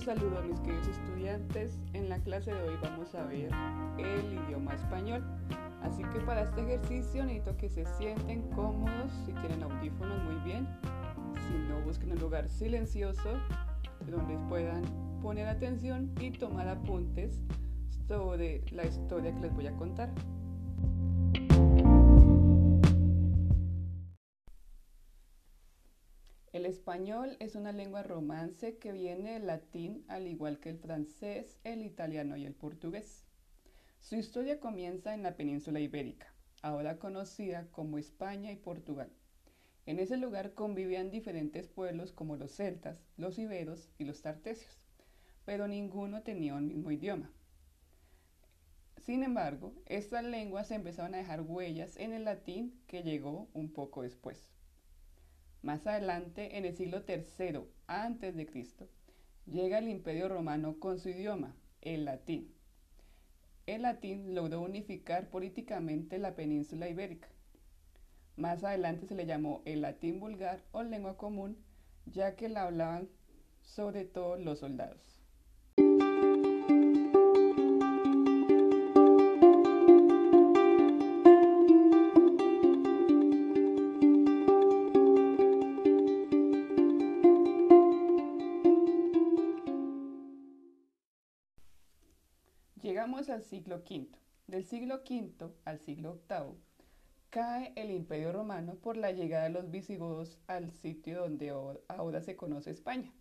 Un 0.00 0.06
saludo 0.06 0.38
a 0.38 0.40
mis 0.40 0.58
queridos 0.60 0.88
estudiantes. 0.88 1.78
En 1.92 2.08
la 2.08 2.18
clase 2.20 2.50
de 2.54 2.62
hoy 2.62 2.74
vamos 2.80 3.14
a 3.14 3.22
ver 3.24 3.50
el 3.98 4.32
idioma 4.32 4.72
español. 4.72 5.22
Así 5.82 6.02
que 6.04 6.20
para 6.20 6.44
este 6.44 6.62
ejercicio 6.62 7.22
necesito 7.22 7.54
que 7.58 7.68
se 7.68 7.84
sienten 7.98 8.48
cómodos, 8.52 9.12
si 9.26 9.32
tienen 9.34 9.62
audífonos 9.62 10.24
muy 10.24 10.36
bien, 10.36 10.66
si 11.46 11.68
no 11.68 11.78
busquen 11.82 12.12
un 12.12 12.18
lugar 12.18 12.48
silencioso 12.48 13.28
donde 14.10 14.38
puedan 14.48 14.84
poner 15.20 15.46
atención 15.48 16.10
y 16.18 16.30
tomar 16.30 16.66
apuntes 16.66 17.38
sobre 18.08 18.64
la 18.70 18.86
historia 18.86 19.34
que 19.34 19.40
les 19.40 19.54
voy 19.54 19.66
a 19.66 19.76
contar. 19.76 20.08
Español 26.70 27.36
es 27.40 27.54
una 27.54 27.72
lengua 27.72 28.02
romance 28.02 28.78
que 28.78 28.92
viene 28.92 29.32
del 29.32 29.46
latín 29.46 30.04
al 30.08 30.26
igual 30.26 30.60
que 30.60 30.70
el 30.70 30.78
francés, 30.78 31.58
el 31.64 31.82
italiano 31.82 32.36
y 32.36 32.46
el 32.46 32.54
portugués. 32.54 33.24
Su 33.98 34.16
historia 34.16 34.60
comienza 34.60 35.12
en 35.12 35.22
la 35.22 35.36
península 35.36 35.80
ibérica, 35.80 36.32
ahora 36.62 36.98
conocida 36.98 37.66
como 37.72 37.98
España 37.98 38.50
y 38.52 38.56
Portugal. 38.56 39.10
En 39.84 39.98
ese 39.98 40.16
lugar 40.16 40.54
convivían 40.54 41.10
diferentes 41.10 41.68
pueblos 41.68 42.12
como 42.12 42.36
los 42.36 42.52
celtas, 42.52 43.02
los 43.16 43.38
iberos 43.38 43.90
y 43.98 44.04
los 44.04 44.22
tartesios, 44.22 44.80
pero 45.44 45.66
ninguno 45.66 46.22
tenía 46.22 46.54
un 46.54 46.68
mismo 46.68 46.90
idioma. 46.90 47.30
Sin 48.98 49.24
embargo, 49.24 49.74
estas 49.86 50.24
lenguas 50.24 50.70
empezaron 50.70 51.14
a 51.14 51.18
dejar 51.18 51.40
huellas 51.40 51.96
en 51.96 52.12
el 52.12 52.24
latín 52.24 52.80
que 52.86 53.02
llegó 53.02 53.48
un 53.54 53.72
poco 53.72 54.02
después. 54.02 54.50
Más 55.62 55.86
adelante, 55.86 56.56
en 56.56 56.64
el 56.64 56.74
siglo 56.74 57.02
III 57.06 57.60
a.C., 57.86 58.88
llega 59.46 59.78
el 59.78 59.88
Imperio 59.88 60.28
Romano 60.28 60.78
con 60.78 60.98
su 60.98 61.10
idioma, 61.10 61.54
el 61.82 62.06
latín. 62.06 62.54
El 63.66 63.82
latín 63.82 64.34
logró 64.34 64.62
unificar 64.62 65.28
políticamente 65.28 66.18
la 66.18 66.34
península 66.34 66.88
ibérica. 66.88 67.28
Más 68.36 68.64
adelante 68.64 69.06
se 69.06 69.14
le 69.14 69.26
llamó 69.26 69.60
el 69.66 69.82
latín 69.82 70.18
vulgar 70.18 70.62
o 70.72 70.82
lengua 70.82 71.18
común, 71.18 71.58
ya 72.06 72.36
que 72.36 72.48
la 72.48 72.62
hablaban 72.62 73.08
sobre 73.60 74.06
todo 74.06 74.36
los 74.36 74.60
soldados. 74.60 75.19
Al 93.28 93.42
siglo 93.42 93.82
V. 93.86 94.08
Del 94.46 94.64
siglo 94.64 95.02
V 95.06 95.52
al 95.66 95.78
siglo 95.78 96.22
VIII 96.26 96.56
cae 97.28 97.70
el 97.76 97.90
Imperio 97.90 98.32
Romano 98.32 98.76
por 98.76 98.96
la 98.96 99.12
llegada 99.12 99.44
de 99.44 99.50
los 99.50 99.70
visigodos 99.70 100.38
al 100.46 100.72
sitio 100.72 101.20
donde 101.20 101.50
ahora 101.50 102.22
se 102.22 102.36
conoce 102.36 102.70
España. 102.70 103.12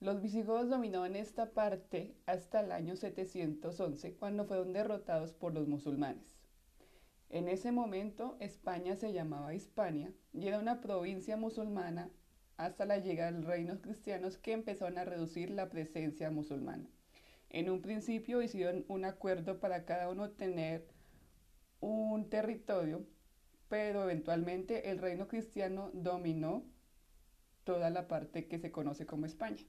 Los 0.00 0.20
visigodos 0.20 0.68
dominaban 0.68 1.14
esta 1.14 1.52
parte 1.52 2.16
hasta 2.26 2.58
el 2.58 2.72
año 2.72 2.96
711, 2.96 4.14
cuando 4.16 4.46
fueron 4.46 4.72
derrotados 4.72 5.32
por 5.32 5.54
los 5.54 5.68
musulmanes. 5.68 6.36
En 7.30 7.46
ese 7.46 7.70
momento 7.70 8.36
España 8.40 8.96
se 8.96 9.12
llamaba 9.12 9.54
Hispania 9.54 10.12
y 10.32 10.48
era 10.48 10.58
una 10.58 10.80
provincia 10.80 11.36
musulmana 11.36 12.10
hasta 12.56 12.84
la 12.84 12.98
llegada 12.98 13.30
de 13.30 13.38
los 13.38 13.46
reinos 13.46 13.78
cristianos 13.78 14.38
que 14.38 14.54
empezaron 14.54 14.98
a 14.98 15.04
reducir 15.04 15.50
la 15.50 15.68
presencia 15.68 16.32
musulmana. 16.32 16.90
En 17.50 17.70
un 17.70 17.80
principio 17.80 18.42
hicieron 18.42 18.84
un 18.88 19.04
acuerdo 19.04 19.58
para 19.58 19.84
cada 19.84 20.10
uno 20.10 20.30
tener 20.30 20.86
un 21.80 22.28
territorio, 22.28 23.06
pero 23.68 24.02
eventualmente 24.02 24.90
el 24.90 24.98
reino 24.98 25.28
cristiano 25.28 25.90
dominó 25.94 26.64
toda 27.64 27.90
la 27.90 28.08
parte 28.08 28.48
que 28.48 28.58
se 28.58 28.70
conoce 28.70 29.06
como 29.06 29.26
España. 29.26 29.64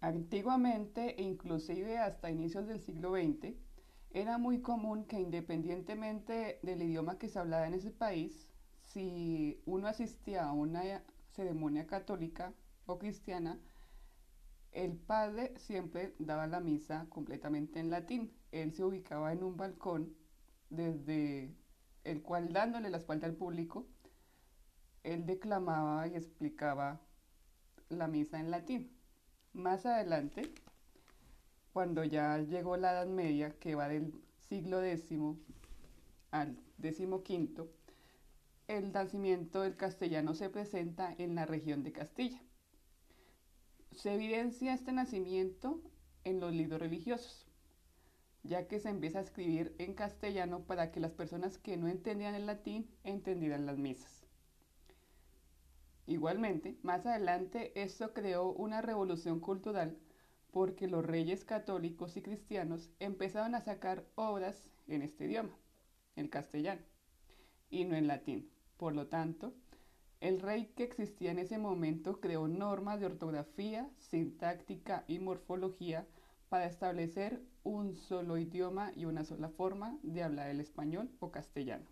Antiguamente, 0.00 1.20
e 1.20 1.22
inclusive 1.22 1.98
hasta 1.98 2.30
inicios 2.30 2.66
del 2.66 2.80
siglo 2.80 3.12
XX, 3.12 3.54
era 4.10 4.38
muy 4.38 4.60
común 4.60 5.04
que 5.04 5.20
independientemente 5.20 6.58
del 6.62 6.82
idioma 6.82 7.18
que 7.18 7.28
se 7.28 7.38
hablaba 7.38 7.66
en 7.66 7.74
ese 7.74 7.90
país, 7.90 8.48
si 8.80 9.60
uno 9.66 9.86
asistía 9.86 10.46
a 10.46 10.52
una 10.52 11.02
ceremonia 11.30 11.86
católica 11.86 12.52
o 12.86 12.98
cristiana, 12.98 13.58
el 14.72 14.96
padre 14.96 15.54
siempre 15.58 16.14
daba 16.18 16.46
la 16.46 16.60
misa 16.60 17.06
completamente 17.08 17.80
en 17.80 17.90
latín. 17.90 18.32
Él 18.52 18.72
se 18.72 18.84
ubicaba 18.84 19.32
en 19.32 19.42
un 19.42 19.56
balcón 19.56 20.14
desde 20.70 21.54
el 22.04 22.22
cual 22.22 22.52
dándole 22.52 22.90
la 22.90 22.98
espalda 22.98 23.26
al 23.26 23.34
público, 23.34 23.86
él 25.02 25.26
declamaba 25.26 26.06
y 26.08 26.14
explicaba 26.14 27.00
la 27.88 28.08
misa 28.08 28.40
en 28.40 28.50
latín. 28.50 28.96
Más 29.52 29.86
adelante, 29.86 30.52
cuando 31.78 32.02
ya 32.02 32.38
llegó 32.38 32.76
la 32.76 32.90
Edad 32.90 33.06
Media, 33.06 33.56
que 33.60 33.76
va 33.76 33.86
del 33.86 34.12
siglo 34.48 34.82
X 34.82 35.12
al 36.32 36.58
XV, 36.82 37.68
el 38.66 38.90
nacimiento 38.90 39.60
del 39.62 39.76
castellano 39.76 40.34
se 40.34 40.50
presenta 40.50 41.14
en 41.18 41.36
la 41.36 41.46
región 41.46 41.84
de 41.84 41.92
Castilla. 41.92 42.42
Se 43.92 44.12
evidencia 44.12 44.74
este 44.74 44.90
nacimiento 44.90 45.80
en 46.24 46.40
los 46.40 46.52
libros 46.52 46.80
religiosos, 46.80 47.46
ya 48.42 48.66
que 48.66 48.80
se 48.80 48.88
empieza 48.88 49.20
a 49.20 49.22
escribir 49.22 49.76
en 49.78 49.94
castellano 49.94 50.64
para 50.64 50.90
que 50.90 50.98
las 50.98 51.12
personas 51.12 51.58
que 51.58 51.76
no 51.76 51.86
entendían 51.86 52.34
el 52.34 52.46
latín 52.46 52.90
entendieran 53.04 53.66
las 53.66 53.78
misas. 53.78 54.26
Igualmente, 56.08 56.76
más 56.82 57.06
adelante 57.06 57.70
esto 57.80 58.12
creó 58.12 58.50
una 58.50 58.82
revolución 58.82 59.38
cultural 59.38 59.96
porque 60.50 60.88
los 60.88 61.04
reyes 61.04 61.44
católicos 61.44 62.16
y 62.16 62.22
cristianos 62.22 62.90
empezaron 63.00 63.54
a 63.54 63.60
sacar 63.60 64.04
obras 64.14 64.68
en 64.86 65.02
este 65.02 65.26
idioma, 65.26 65.56
el 66.16 66.30
castellano, 66.30 66.82
y 67.70 67.84
no 67.84 67.96
en 67.96 68.06
latín. 68.06 68.50
Por 68.76 68.94
lo 68.94 69.08
tanto, 69.08 69.54
el 70.20 70.40
rey 70.40 70.72
que 70.76 70.84
existía 70.84 71.30
en 71.30 71.38
ese 71.38 71.58
momento 71.58 72.20
creó 72.20 72.48
normas 72.48 72.98
de 72.98 73.06
ortografía, 73.06 73.88
sintáctica 73.98 75.04
y 75.06 75.18
morfología 75.18 76.06
para 76.48 76.66
establecer 76.66 77.42
un 77.62 77.94
solo 77.94 78.38
idioma 78.38 78.92
y 78.96 79.04
una 79.04 79.24
sola 79.24 79.48
forma 79.48 79.98
de 80.02 80.22
hablar 80.22 80.48
el 80.48 80.60
español 80.60 81.10
o 81.20 81.30
castellano. 81.30 81.84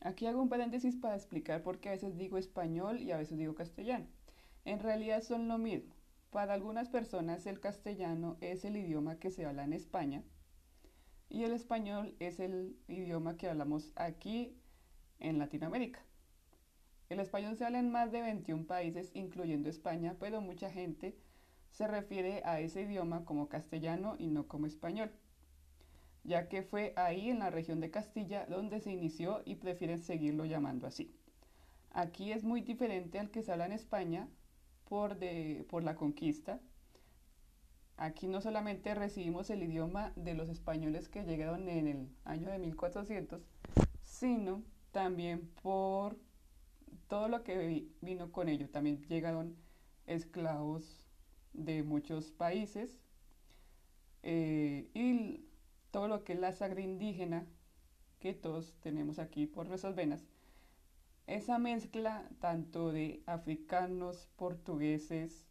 Aquí 0.00 0.26
hago 0.26 0.42
un 0.42 0.48
paréntesis 0.48 0.96
para 0.96 1.14
explicar 1.14 1.62
por 1.62 1.78
qué 1.78 1.90
a 1.90 1.92
veces 1.92 2.16
digo 2.16 2.36
español 2.36 3.00
y 3.00 3.12
a 3.12 3.18
veces 3.18 3.38
digo 3.38 3.54
castellano. 3.54 4.06
En 4.64 4.78
realidad 4.78 5.22
son 5.22 5.48
lo 5.48 5.58
mismo. 5.58 5.94
Para 6.30 6.54
algunas 6.54 6.88
personas 6.88 7.46
el 7.46 7.60
castellano 7.60 8.36
es 8.40 8.64
el 8.64 8.76
idioma 8.76 9.18
que 9.18 9.30
se 9.30 9.44
habla 9.44 9.64
en 9.64 9.72
España 9.72 10.22
y 11.28 11.44
el 11.44 11.52
español 11.52 12.14
es 12.20 12.40
el 12.40 12.76
idioma 12.88 13.36
que 13.36 13.48
hablamos 13.48 13.90
aquí 13.96 14.54
en 15.18 15.38
Latinoamérica. 15.38 16.00
El 17.08 17.20
español 17.20 17.56
se 17.56 17.64
habla 17.64 17.78
en 17.78 17.90
más 17.90 18.12
de 18.12 18.22
21 18.22 18.66
países, 18.66 19.10
incluyendo 19.14 19.68
España, 19.68 20.16
pero 20.18 20.40
mucha 20.40 20.70
gente 20.70 21.16
se 21.70 21.86
refiere 21.86 22.42
a 22.44 22.60
ese 22.60 22.82
idioma 22.82 23.24
como 23.24 23.48
castellano 23.48 24.16
y 24.18 24.28
no 24.28 24.46
como 24.46 24.66
español, 24.66 25.10
ya 26.22 26.48
que 26.48 26.62
fue 26.62 26.92
ahí 26.96 27.30
en 27.30 27.38
la 27.38 27.50
región 27.50 27.80
de 27.80 27.90
Castilla 27.90 28.46
donde 28.46 28.80
se 28.80 28.92
inició 28.92 29.42
y 29.44 29.56
prefieren 29.56 29.98
seguirlo 29.98 30.44
llamando 30.44 30.86
así. 30.86 31.14
Aquí 31.90 32.32
es 32.32 32.44
muy 32.44 32.60
diferente 32.60 33.18
al 33.18 33.30
que 33.30 33.42
se 33.42 33.52
habla 33.52 33.66
en 33.66 33.72
España, 33.72 34.28
por, 34.92 35.18
de, 35.18 35.64
por 35.70 35.84
la 35.84 35.96
conquista. 35.96 36.60
Aquí 37.96 38.26
no 38.26 38.42
solamente 38.42 38.94
recibimos 38.94 39.48
el 39.48 39.62
idioma 39.62 40.12
de 40.16 40.34
los 40.34 40.50
españoles 40.50 41.08
que 41.08 41.24
llegaron 41.24 41.66
en 41.70 41.86
el 41.86 42.08
año 42.26 42.50
de 42.50 42.58
1400, 42.58 43.40
sino 44.02 44.62
también 44.90 45.48
por 45.62 46.18
todo 47.08 47.28
lo 47.28 47.42
que 47.42 47.86
vino 48.02 48.32
con 48.32 48.50
ello. 48.50 48.68
También 48.68 49.00
llegaron 49.08 49.56
esclavos 50.04 51.06
de 51.54 51.82
muchos 51.82 52.30
países 52.30 53.00
eh, 54.22 54.90
y 54.92 55.46
todo 55.90 56.06
lo 56.06 56.22
que 56.22 56.34
es 56.34 56.38
la 56.38 56.52
sangre 56.52 56.82
indígena 56.82 57.46
que 58.20 58.34
todos 58.34 58.76
tenemos 58.82 59.18
aquí 59.18 59.46
por 59.46 59.68
nuestras 59.68 59.94
venas 59.94 60.22
esa 61.26 61.58
mezcla 61.58 62.28
tanto 62.40 62.92
de 62.92 63.22
africanos, 63.26 64.28
portugueses 64.36 65.46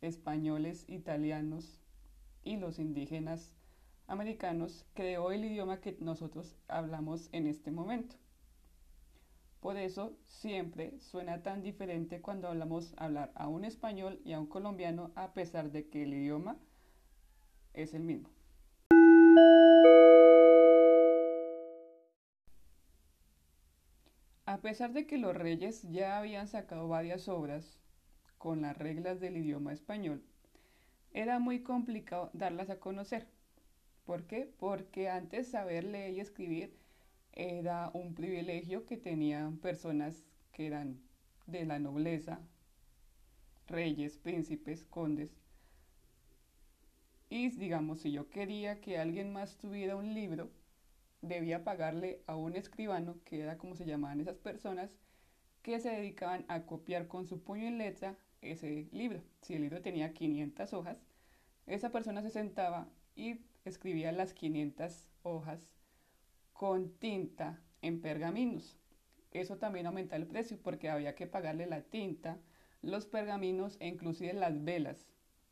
españoles, 0.00 0.84
italianos 0.88 1.80
y 2.42 2.56
los 2.56 2.78
indígenas 2.78 3.52
americanos, 4.06 4.84
creó 4.94 5.32
el 5.32 5.44
idioma 5.44 5.80
que 5.80 5.96
nosotros 6.00 6.56
hablamos 6.68 7.28
en 7.32 7.46
este 7.46 7.70
momento. 7.70 8.16
Por 9.60 9.76
eso 9.76 10.16
siempre 10.26 10.98
suena 10.98 11.42
tan 11.42 11.62
diferente 11.62 12.20
cuando 12.20 12.48
hablamos 12.48 12.94
hablar 12.96 13.30
a 13.36 13.46
un 13.46 13.64
español 13.64 14.20
y 14.24 14.32
a 14.32 14.40
un 14.40 14.46
colombiano 14.46 15.12
a 15.14 15.34
pesar 15.34 15.70
de 15.70 15.88
que 15.88 16.02
el 16.02 16.14
idioma 16.14 16.56
es 17.72 17.94
el 17.94 18.02
mismo. 18.02 18.28
Pesar 24.62 24.92
de 24.92 25.06
que 25.06 25.18
los 25.18 25.36
reyes 25.36 25.82
ya 25.90 26.18
habían 26.18 26.46
sacado 26.46 26.88
varias 26.88 27.28
obras 27.28 27.80
con 28.38 28.62
las 28.62 28.78
reglas 28.78 29.20
del 29.20 29.36
idioma 29.36 29.72
español, 29.72 30.22
era 31.12 31.40
muy 31.40 31.62
complicado 31.62 32.30
darlas 32.32 32.70
a 32.70 32.78
conocer. 32.78 33.26
¿Por 34.06 34.24
qué? 34.26 34.50
Porque 34.58 35.08
antes 35.08 35.48
saber 35.48 35.84
leer 35.84 36.14
y 36.14 36.20
escribir 36.20 36.76
era 37.32 37.90
un 37.92 38.14
privilegio 38.14 38.86
que 38.86 38.96
tenían 38.96 39.58
personas 39.58 40.24
que 40.52 40.66
eran 40.68 41.00
de 41.46 41.64
la 41.64 41.78
nobleza, 41.80 42.40
reyes, 43.66 44.16
príncipes, 44.16 44.84
condes. 44.84 45.30
Y 47.30 47.50
digamos, 47.50 48.00
si 48.00 48.12
yo 48.12 48.28
quería 48.30 48.80
que 48.80 48.98
alguien 48.98 49.32
más 49.32 49.56
tuviera 49.56 49.96
un 49.96 50.14
libro, 50.14 50.50
debía 51.22 51.64
pagarle 51.64 52.22
a 52.26 52.36
un 52.36 52.56
escribano, 52.56 53.16
que 53.24 53.40
era 53.40 53.56
como 53.56 53.76
se 53.76 53.86
llamaban 53.86 54.20
esas 54.20 54.38
personas, 54.38 54.98
que 55.62 55.80
se 55.80 55.90
dedicaban 55.90 56.44
a 56.48 56.66
copiar 56.66 57.06
con 57.06 57.26
su 57.26 57.42
puño 57.42 57.68
y 57.68 57.70
letra 57.70 58.18
ese 58.42 58.88
libro. 58.92 59.22
Si 59.40 59.54
el 59.54 59.62
libro 59.62 59.80
tenía 59.80 60.12
500 60.12 60.72
hojas, 60.72 61.00
esa 61.66 61.90
persona 61.90 62.22
se 62.22 62.30
sentaba 62.30 62.88
y 63.14 63.40
escribía 63.64 64.10
las 64.12 64.34
500 64.34 65.08
hojas 65.22 65.78
con 66.52 66.90
tinta 66.98 67.62
en 67.80 68.00
pergaminos. 68.00 68.76
Eso 69.30 69.56
también 69.56 69.86
aumenta 69.86 70.16
el 70.16 70.26
precio 70.26 70.58
porque 70.60 70.90
había 70.90 71.14
que 71.14 71.26
pagarle 71.26 71.66
la 71.66 71.82
tinta, 71.82 72.38
los 72.82 73.06
pergaminos 73.06 73.76
e 73.80 73.86
inclusive 73.86 74.34
las 74.34 74.62
velas, 74.64 75.06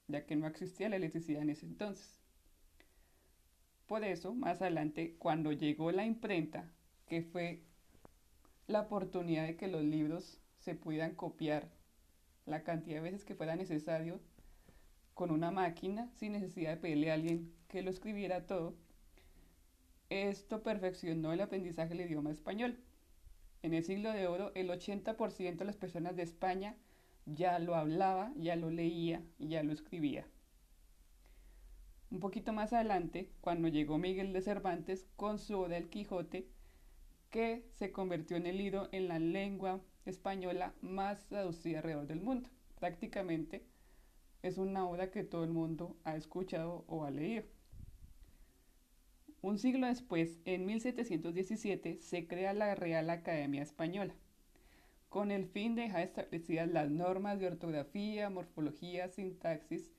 ya 0.09 0.27
que 0.27 0.37
no 0.37 0.47
existía 0.47 0.89
la 0.89 0.97
electricidad 0.97 1.43
en 1.43 1.51
ese 1.51 1.67
entonces. 1.67 2.20
Por 3.91 4.05
eso, 4.05 4.35
más 4.35 4.63
adelante, 4.63 5.17
cuando 5.19 5.51
llegó 5.51 5.91
la 5.91 6.07
imprenta, 6.07 6.71
que 7.09 7.23
fue 7.23 7.65
la 8.69 8.83
oportunidad 8.83 9.45
de 9.45 9.57
que 9.57 9.67
los 9.67 9.83
libros 9.83 10.39
se 10.61 10.77
pudieran 10.77 11.17
copiar 11.17 11.73
la 12.47 12.63
cantidad 12.63 12.99
de 12.99 13.11
veces 13.11 13.25
que 13.25 13.35
fuera 13.35 13.57
necesario 13.57 14.21
con 15.13 15.33
una 15.33 15.51
máquina 15.51 16.09
sin 16.15 16.31
necesidad 16.31 16.71
de 16.71 16.77
pedirle 16.77 17.11
a 17.11 17.15
alguien 17.15 17.53
que 17.67 17.83
lo 17.83 17.91
escribiera 17.91 18.47
todo, 18.47 18.77
esto 20.09 20.63
perfeccionó 20.63 21.33
el 21.33 21.41
aprendizaje 21.41 21.89
del 21.89 22.07
idioma 22.07 22.31
español. 22.31 22.79
En 23.65 23.75
el 23.75 23.83
siglo 23.83 24.13
de 24.13 24.29
oro, 24.29 24.53
el 24.55 24.71
80% 24.71 25.57
de 25.57 25.65
las 25.65 25.77
personas 25.77 26.15
de 26.15 26.23
España 26.23 26.77
ya 27.27 27.59
lo 27.59 27.75
hablaba, 27.75 28.33
ya 28.37 28.55
lo 28.55 28.71
leía 28.71 29.21
y 29.41 29.49
ya 29.49 29.65
lo 29.65 29.73
escribía. 29.73 30.29
Un 32.11 32.19
poquito 32.19 32.53
más 32.53 32.73
adelante, 32.73 33.31
cuando 33.41 33.69
llegó 33.69 33.97
Miguel 33.97 34.33
de 34.33 34.43
Cervantes 34.43 35.07
con 35.15 35.39
su 35.39 35.57
obra 35.61 35.77
El 35.77 35.89
Quijote, 35.89 36.49
que 37.31 37.65
se 37.75 37.93
convirtió 37.93 38.37
en 38.37 38.47
el 38.47 38.59
libro 38.59 38.89
en 38.91 39.07
la 39.07 39.21
lengua 39.21 39.81
española 40.05 40.75
más 40.81 41.27
traducida 41.29 41.79
alrededor 41.79 42.09
del 42.09 42.21
mundo. 42.21 42.51
Prácticamente 42.81 43.65
es 44.43 44.59
una 44.59 44.89
obra 44.89 45.13
que 45.13 45.23
todo 45.23 45.45
el 45.45 45.51
mundo 45.51 45.97
ha 46.03 46.17
escuchado 46.17 46.85
o 46.89 47.05
ha 47.05 47.13
leído. 47.13 47.45
Un 49.41 49.59
siglo 49.59 49.87
después, 49.87 50.41
en 50.45 50.67
1717, 50.67 52.01
se 52.01 52.27
crea 52.27 52.53
la 52.55 52.75
Real 52.75 53.09
Academia 53.09 53.63
Española, 53.63 54.15
con 55.09 55.31
el 55.31 55.47
fin 55.47 55.77
de 55.77 55.83
dejar 55.83 56.03
establecidas 56.03 56.69
las 56.69 56.91
normas 56.91 57.39
de 57.39 57.47
ortografía, 57.47 58.31
morfología, 58.31 59.09
sintaxis 59.09 59.93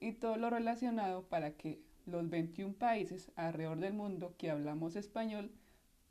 y 0.00 0.12
todo 0.12 0.36
lo 0.36 0.50
relacionado 0.50 1.28
para 1.28 1.52
que 1.52 1.80
los 2.06 2.28
21 2.28 2.74
países 2.74 3.30
alrededor 3.36 3.78
del 3.78 3.92
mundo 3.92 4.34
que 4.38 4.50
hablamos 4.50 4.96
español 4.96 5.52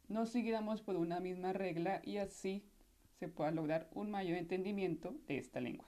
nos 0.07 0.29
siguiéramos 0.29 0.81
por 0.81 0.95
una 0.95 1.19
misma 1.19 1.53
regla 1.53 2.01
y 2.03 2.17
así 2.17 2.63
se 3.19 3.27
pueda 3.27 3.51
lograr 3.51 3.89
un 3.93 4.09
mayor 4.09 4.37
entendimiento 4.37 5.15
de 5.27 5.37
esta 5.37 5.59
lengua. 5.59 5.85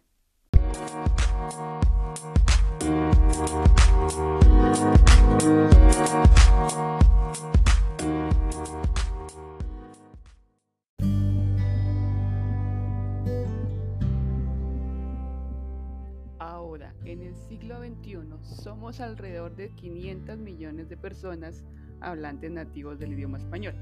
En 17.11 17.21
el 17.21 17.35
siglo 17.35 17.79
XXI, 17.79 18.19
somos 18.41 19.01
alrededor 19.01 19.55
de 19.55 19.69
500 19.71 20.37
millones 20.37 20.87
de 20.87 20.95
personas 20.95 21.63
hablantes 21.99 22.51
nativos 22.51 22.99
del 22.99 23.13
idioma 23.13 23.37
español. 23.37 23.75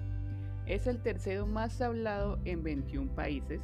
Es 0.65 0.87
el 0.87 1.01
tercero 1.01 1.45
más 1.45 1.79
hablado 1.81 2.39
en 2.45 2.63
21 2.63 3.13
países, 3.13 3.61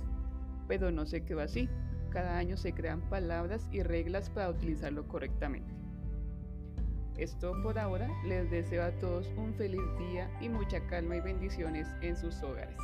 pero 0.68 0.92
no 0.92 1.06
se 1.06 1.24
quedó 1.26 1.42
así. 1.42 1.68
Cada 2.12 2.38
año 2.38 2.58
se 2.58 2.74
crean 2.74 3.02
palabras 3.10 3.68
y 3.72 3.82
reglas 3.82 4.30
para 4.30 4.50
utilizarlo 4.50 5.08
correctamente. 5.08 5.74
Esto 7.18 7.54
por 7.64 7.80
ahora, 7.80 8.10
les 8.26 8.50
deseo 8.52 8.84
a 8.84 8.92
todos 9.00 9.28
un 9.38 9.54
feliz 9.56 9.82
día 9.98 10.30
y 10.42 10.50
mucha 10.50 10.86
calma 10.88 11.16
y 11.16 11.22
bendiciones 11.22 11.88
en 12.02 12.16
sus 12.16 12.42
hogares. 12.44 12.78